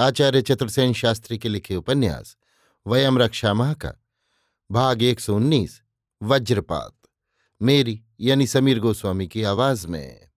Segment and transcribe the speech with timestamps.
[0.00, 2.36] आचार्य चतुर्सेन शास्त्री के लिखे उपन्यास,
[2.86, 3.92] वयम रक्षा माह का
[4.70, 5.82] भाग एक सौ उन्नीस,
[6.22, 7.08] वज्रपात,
[7.62, 10.30] मेरी यानी समीर गोस्वामी की आवाज़ में।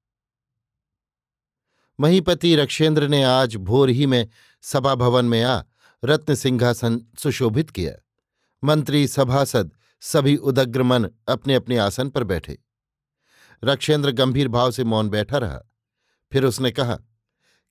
[1.99, 4.29] महीपति रक्षेंद्र ने आज भोर ही में
[4.61, 5.63] सभा भवन में आ
[6.05, 8.03] रत्न सिंहासन सुशोभित किया।
[8.63, 9.71] मंत्री, सभासद,
[10.01, 12.57] सभी उदग्र मन अपने अपने आसन पर बैठे।
[13.63, 15.59] रक्षेंद्र गंभीर भाव से मौन बैठा रहा।
[16.31, 16.99] फिर उसने कहा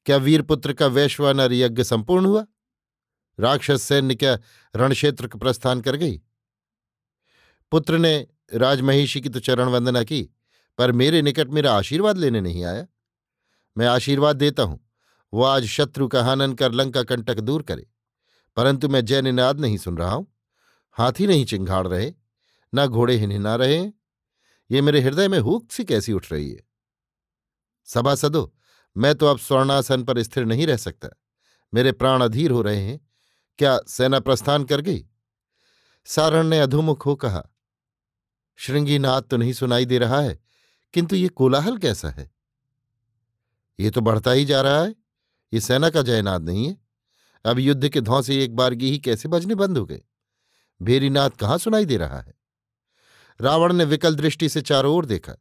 [0.06, 2.44] क्या वीरपुत्र का वैश्वानर यज्ञ संपूर्ण हुआ?
[3.38, 4.38] राक्षस सैन्य क्या
[4.74, 6.20] रणक्षेत्र का प्रस्थान कर गई?
[7.72, 8.14] पुत्र ने
[8.54, 10.22] राजमहिषी की तो चरण वंदना की,
[10.78, 12.86] पर मेरे निकट मेरा आशीर्वाद लेने नहीं आया।
[13.76, 14.78] मैं आशीर्वाद देता हूँ,
[15.32, 17.86] वो आज शत्रु का हनन कर लंका कंटक दूर करे,
[18.56, 20.26] परंतु मैं जय निनाद नहीं सुन रहा हूँ।
[20.96, 22.12] हाथी नहीं चिंघाड़ रहे,
[22.72, 23.80] न घोड़े हिनहिना रहे।
[24.70, 26.60] ये मेरे हृदय में हुक सी कैसी उठ रही है?
[27.88, 28.52] सभासदो
[28.96, 31.08] मैं तो अब स्वर्णासन पर स्थिर नहीं रह सकता।
[31.72, 33.00] मेरे प्राण अधीर हो रहे हैं।
[33.58, 35.04] क्या सेना प्रस्थान कर गई?
[36.06, 37.48] सारण ने अधोमुख हो कहा
[38.58, 40.38] श्रृंगीनाथ तो नहीं सुनाई दे रहा है,
[40.94, 42.30] किंतु ये कोलाहल कैसा है?
[43.80, 44.94] ये तो बढ़ता ही जा रहा है।
[45.52, 46.76] ये सेना का जयनाद नहीं है।
[47.44, 50.02] अब युद्ध के धौसे एक बार ही कैसे बजने बंद हो गए?
[50.82, 52.34] भेरीनाथ कहाँ सुनाई दे रहा है?
[53.40, 55.34] रावण ने विकल दृष्टि से चारों ओर देखा।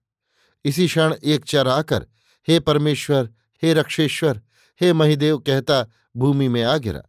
[0.66, 2.08] इसी क्षण एक चर आकर,
[2.48, 3.30] हे परमेश्वर
[3.62, 4.42] हे रक्षेश्वर,
[4.82, 7.02] हे महिदेव कहता भूमि में आ गिरा।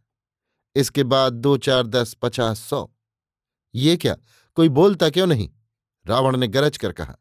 [0.75, 2.91] इसके बाद दो चार दस पचास सौ।
[3.75, 4.17] ये क्या,
[4.55, 5.49] कोई बोलता क्यों नहीं?
[6.07, 7.15] रावण ने गरज कर कहा।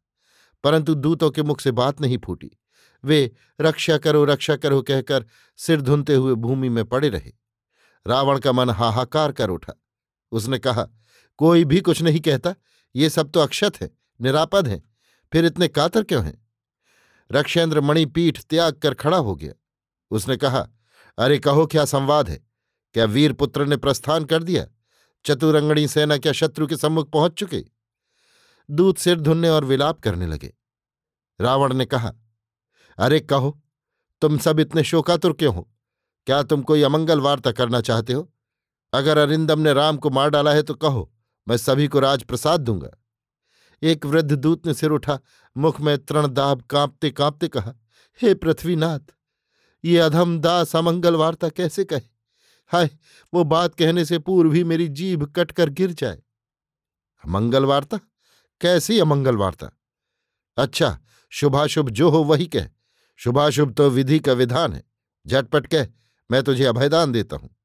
[0.65, 2.51] परंतु दूतों के मुख से बात नहीं फूटी।
[3.05, 5.27] वे, रक्षा करो रक्षा करो कहकर
[5.57, 7.33] सिर धुनते हुए भूमि में पड़े रहे।
[8.07, 9.83] रावण का मन हाहाकार कर उठा।
[10.33, 10.89] उसने कहा,
[11.37, 12.55] कोई भी कुछ नहीं कहता।
[12.97, 14.83] ये सब तो अक्षत है, निरापद है।
[15.33, 16.42] फिर इतने कातर क्यों हैं?
[17.33, 19.53] रक्षेंद्र मणिपीठ त्याग कर खड़ा हो गया।
[20.11, 20.69] उसने कहा,
[21.19, 22.47] अरे कहो क्या संवाद है?
[22.95, 24.67] क्या वीरपुत्र ने प्रस्थान कर दिया?
[25.25, 27.65] चतुरंगणी सेना क्या शत्रु के सम्मुख पहुँच चुके?
[28.71, 30.55] दूत सिर धुनने और विलाप करने लगे।
[31.41, 32.13] रावण ने कहा,
[32.99, 33.63] अरे कहो,
[34.21, 35.71] तुम सब इतने शोकातुर क्यों हो?
[36.27, 38.33] क्या तुम कोई अमंगल वार्ता करना चाहते हो?
[38.93, 41.13] अगर अरिंदम ने राम को मार डाला है तो कहो,
[41.49, 42.91] मैं सभी को राजप्रसाद दूँगा।
[43.83, 45.21] एक वृद्ध दूत ने सिर उठा
[45.57, 47.75] मुख में तृणदाब कांपते कांपते कहा,
[48.23, 49.01] हे पृथ्वीनाथ,
[49.85, 52.01] ये अधम दास अमंगल वार्ता कैसे कहे?
[52.67, 52.91] हाय,
[53.35, 56.23] वो बात कहने से पूर्व ही मेरी जीभ कटकर गिर जाए।
[57.25, 58.01] अमंगल वार्ता?
[58.61, 59.71] कैसी अमंगल वार्ता?
[60.57, 60.99] अच्छा
[61.31, 62.69] शुभाशुभ जो हो वही कह।
[63.17, 64.85] शुभाशुभ तो विधि का विधान है।
[65.27, 65.87] झटपट कह,
[66.31, 67.57] मैं तुझे अभयदान देता हूँ।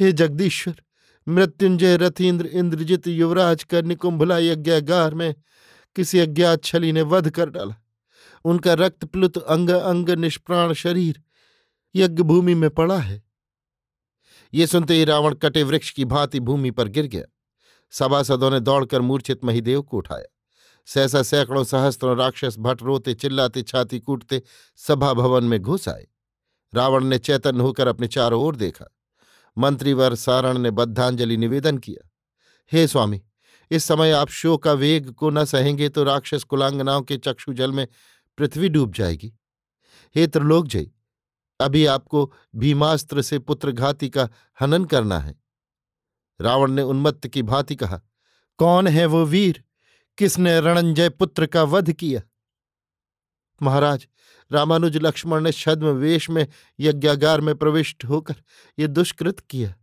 [0.00, 0.82] हे जगदीश्वर,
[1.28, 5.34] मृत्युंजय रथीन्द्र इंद्रजित युवराज का निकुंभला यज्ञागार में
[5.96, 7.74] किसी अज्ञात छली ने वध कर डाला।
[8.44, 11.22] उनका रक्त प्लुत अंग अंग निष्प्राण शरीर
[11.94, 13.22] यज्ञ भूमि में पड़ा है।
[14.54, 17.24] ये सुनते ही रावण कटे वृक्ष की भांति भूमि पर गिर गया।
[17.90, 20.32] सभासदों ने दौड़कर मूर्छित महिदेव को उठाया।
[20.86, 24.42] सहसा सैकड़ों सहस्त्रों राक्षस भट रोते, चिल्लाते, छाती कूटते
[24.76, 26.06] सभा भवन में घुस आए।
[26.74, 28.96] रावण ने चैतन्य होकर अपने चारों ओर देखा।
[29.58, 32.10] मंत्रीवर सारण ने बद्धांजलि निवेदन किया।
[32.72, 33.22] हे स्वामी
[33.70, 37.72] इस समय आप शो का वेग को न सहेंगे तो राक्षस कुलांगनाओं के चक्षु जल
[37.72, 37.86] में
[38.38, 39.32] पृथ्वी डूब जाएगी।
[40.14, 40.86] हे त्रिलोक जय,
[41.60, 44.28] अभी आपको भीमास्त्र से पुत्रघाती का
[44.60, 45.34] हनन करना है।
[46.40, 48.00] रावण ने उन्मत्त की भांति कहा,
[48.58, 49.62] कौन है वो वीर?
[50.18, 52.20] किसने रणंजय पुत्र का वध किया?
[53.60, 54.06] महाराज,
[54.50, 56.46] रामानुज लक्ष्मण ने छद्म वेश में
[56.80, 58.34] यज्ञागार में प्रविष्ट होकर
[58.78, 59.74] ये दुष्कृत किया।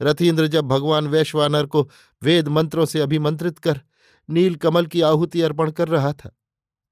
[0.00, 1.88] रथीन्द्र जब भगवान वैश्वानर को
[2.22, 3.80] वेद मंत्रों से अभिमंत्रित कर,
[4.28, 6.30] नील कमल की आहुति अर्पण कर रहा था,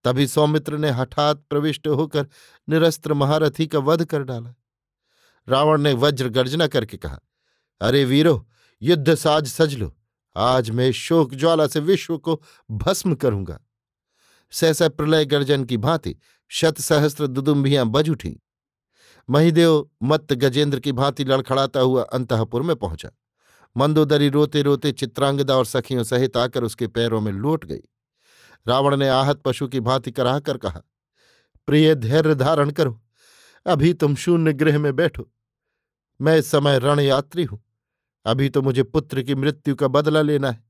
[0.04, 2.26] तभी सौमित्र ने हठात प्रविष्ट होकर
[2.68, 4.54] निरस्त्र महारथी का वध कर डाला।
[5.48, 7.18] रावण ने वज्र गर्जना करके कहा,
[7.80, 8.48] अरे वीरो,
[8.82, 9.96] युद्ध साज सज लो।
[10.36, 13.58] आज मैं शोक ज्वाला से विश्व को भस्म करूँगा।
[14.52, 16.14] सहसा प्रलय गर्जन की भांति
[16.50, 18.40] शत सहस्त्र दुदुम्बियाँ बज उठी।
[19.30, 23.10] महिदेव मत्त गजेंद्र की भांति लड़खड़ाता हुआ अंतपुर में पहुँचा।
[23.76, 27.80] मंदोदरी रोते रोते चित्रांगदा और सखियों सहित आकर उसके पैरों में लौट गई।
[28.68, 30.82] रावण ने आहत पशु की भांति कराहकर कहा,
[31.66, 33.00] प्रिय धैर्य धारण करो।
[33.66, 35.30] अभी तुम शून्य गृह में बैठो।
[36.20, 37.62] मैं इस समय रण यात्री हूँ।
[38.26, 40.64] अभी तो मुझे पुत्र की मृत्यु का बदला लेना है।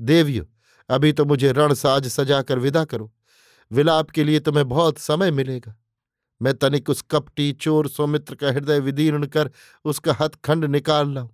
[0.00, 0.44] देवियो,
[0.90, 3.12] अभी तो मुझे रण साज सजा कर विदा करो।
[3.70, 5.76] विलाप के लिए तुम्हें बहुत समय मिलेगा।
[6.40, 9.50] मैं तनिक उस कपटी चोर सौमित्र का हृदय विदीर्ण कर
[9.84, 11.28] उसका हथखंड निकाल लाऊं।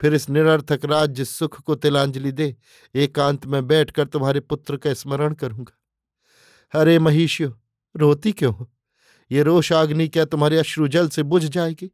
[0.00, 2.56] फिर इस निरर्थक राज्य सुख को तिलांजलि दे,
[2.94, 7.52] एकांत में बैठकर तुम्हारे पुत्र का स्मरण करूँगा। अरे महिष्यो,
[7.94, 8.70] रोती क्यों हो?
[9.30, 11.90] ये रोषाग्नि क्या तुम्हारे अश्रुजल से बुझ जाएगी?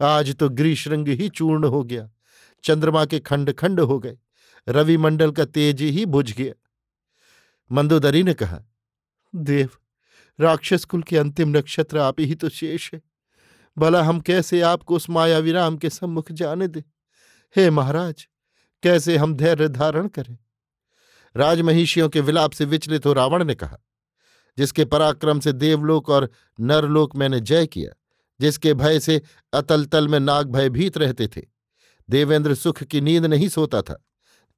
[0.00, 2.08] आज तो ग्रीश्रृंग ही चूर्ण हो गया,
[2.64, 4.18] चंद्रमा के खंड खंड हो गए
[4.68, 6.54] रवि मंडल का तेज ही बुझ गया।
[7.70, 8.60] मंदोदरी ने कहा,
[9.34, 9.68] देव
[10.38, 13.00] राक्षस कुल के अंतिम नक्षत्र आप ही तो शेष है।
[13.76, 16.82] भला हम कैसे आपको उस मायावी राम के सम्मुख जाने दें?
[17.56, 18.26] हे महाराज,
[18.82, 20.38] कैसे हम धैर्य धारण करें?
[21.36, 23.78] राजमहिषियों के विलाप से विचलित हो रावण ने कहा,
[24.58, 26.30] जिसके पराक्रम से देवलोक और
[26.60, 27.92] नरलोक मैंने जय किया,
[28.40, 29.20] जिसके भय से
[29.52, 31.42] अतल तल में नाग भयभीत रहते थे,
[32.10, 34.04] देवेंद्र सुख की नींद नहीं सोता था।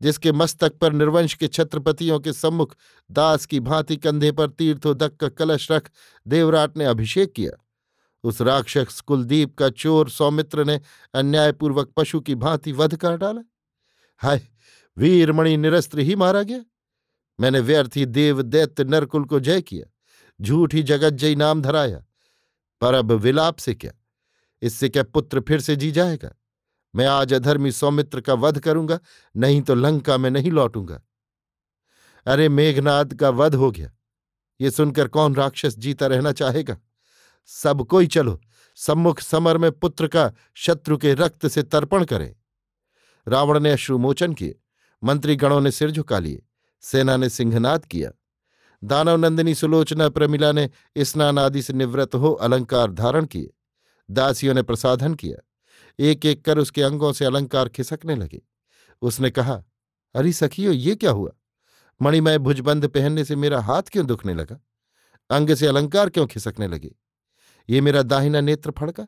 [0.02, 2.76] जिसके मस्तक पर निर्वंश के छत्रपतियों के सम्मुख
[3.10, 5.90] दास की भांति कंधे पर तीर्थोदक का कलश रख
[6.26, 7.64] देवराट ने अभिषेक किया।
[8.24, 10.80] उस राक्षस कुलदीप का चोर सौमित्र ने
[11.14, 13.42] अन्यायपूर्वक पशु की भांति वध कर डाला।
[14.18, 14.48] हाय,
[14.98, 16.60] वीरमणि निरस्त्र ही मारा गया।
[17.40, 19.90] मैंने व्यर्थ देव दैत्य नरकुल को जय किया,
[20.40, 22.04] झूठ ही जगत जय नाम धराया।
[22.80, 23.92] पर अब विलाप से क्या?
[24.62, 26.41] इससे क्या पुत्र फिर से जी जाएगा?
[26.94, 28.98] मैं आज अधर्मी सौमित्र का वध करूँगा,
[29.36, 31.02] नहीं तो लंका में नहीं लौटूँगा।
[32.26, 33.92] अरे मेघनाद का वध हो गया।
[34.60, 36.76] ये सुनकर कौन राक्षस जीता रहना चाहेगा?
[37.46, 38.40] सब कोई चलो,
[38.76, 42.36] सम्मुख समर में पुत्र का शत्रु के रक्त से तर्पण करे।
[43.28, 44.60] रावण ने अश्रुमोचन किए,
[45.04, 46.42] मंत्रीगणों ने सिर झुका लिए,
[46.80, 48.10] सेना ने सिंहनाद किया।
[48.84, 53.52] दानव नंदिनी सुलोचना प्रमिला ने स्नान आदि से निवृत्त हो अलंकार धारण किए,
[54.10, 55.51] दासियों ने प्रसाधन किया।
[55.98, 58.40] एक एक कर उसके अंगों से अलंकार खिसकने लगे।
[59.02, 59.62] उसने कहा,
[60.14, 61.30] अरे सखियो, ये क्या हुआ?
[62.02, 64.60] मणिमय भुजबंद पहनने से मेरा हाथ क्यों दुखने लगा?
[65.30, 66.94] अंग से अलंकार क्यों खिसकने लगे?
[67.70, 69.06] ये मेरा दाहिना नेत्र फड़का।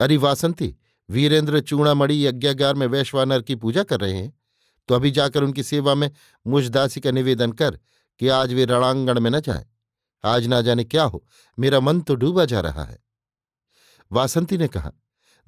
[0.00, 0.76] अरे वासंती,
[1.10, 4.38] वीरेंद्र चूड़ामणि यज्ञागार में वैश्वानर की पूजा कर रहे हैं।
[4.88, 6.10] तो अभी जाकर उनकी सेवा में
[6.46, 7.78] मुझदासी का निवेदन कर
[8.18, 9.66] कि आज वे रणांगण में न जाए।
[10.24, 11.26] आज ना जाने क्या हो,
[11.58, 12.98] मेरा मन तो डूबा जा रहा है।
[14.12, 14.92] वासंती ने कहा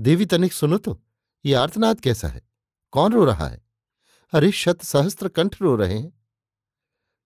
[0.01, 1.03] देवी तनिक सुनो तो
[1.45, 2.43] ये आर्तनाद कैसा है?
[2.91, 3.63] कौन रो रहा है?
[4.33, 6.23] अरे, शत सहस्त्र कंठ रो रहे हैं।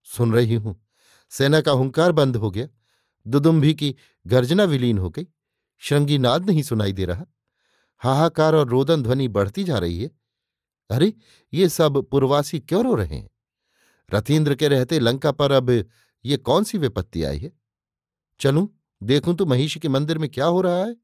[0.04, 0.86] सुन रही हूँ,
[1.30, 2.68] सेना का हुंकार बंद हो गया।
[3.26, 5.26] दुदुम्भी की गर्जना विलीन हो गई।
[5.78, 7.26] श्रृंगी नाद नहीं सुनाई दे रहा।
[7.98, 10.10] हाहाकार और रोदन ध्वनि बढ़ती जा रही है।
[10.90, 11.14] अरे,
[11.54, 13.30] ये सब पुरवासी क्यों रो रहे हैं?
[14.14, 15.70] रथीन्द्र के रहते लंका पर अब
[16.24, 17.52] ये कौन सी विपत्ति आई है?
[18.40, 18.68] चलूँ,
[19.02, 21.03] देखूँ तो महिषी के मंदिर में क्या हो रहा है?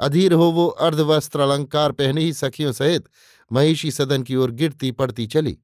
[0.00, 3.08] अधीर हो वो अर्धवस्त्र अलंकार पहने ही सखियों सहित
[3.50, 5.58] महिषी सदन की ओर गिरती पड़ती चली।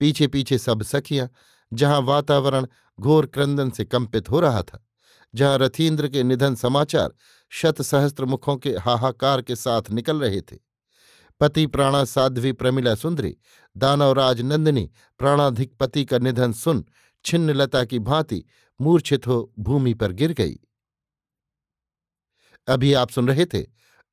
[0.00, 1.28] पीछे पीछे सब सखियाँ,
[1.72, 2.66] जहाँ वातावरण
[2.98, 4.84] घोर क्रंदन से कंपित हो रहा था,
[5.34, 7.14] जहाँ रथीन्द्र के निधन समाचार
[7.52, 10.56] शत सहस्त्र मुखों के हाहाकार के साथ निकल रहे थे।
[11.40, 13.36] पति प्राणा साध्वी प्रमिला सुंदरी,
[13.76, 16.84] दानवराज नंदिनी, प्राणाधिक पति का निधन सुन
[17.24, 18.44] छिन्नलता की भांति
[18.80, 20.58] मूर्छित हो भूमि पर गिर गई।
[22.68, 23.66] अभी आप सुन रहे थे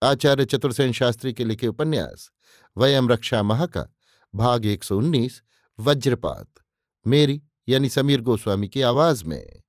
[0.04, 2.32] आचार्य चतुर्सेन शास्त्री के लिखे उपन्यास,
[2.78, 3.88] वयम रक्षा महा का
[4.36, 5.42] भाग 119
[5.80, 6.52] वज्रपात।
[7.08, 9.63] मेरी यानी समीर गोस्वामी की आवाज़ में।